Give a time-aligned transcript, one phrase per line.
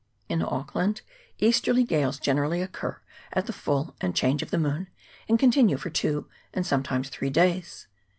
[0.29, 1.01] In Auckland
[1.37, 2.99] easterly gales generally occur
[3.33, 4.87] at the full and change of the moon,
[5.29, 7.85] and continue for two and sometimes three days.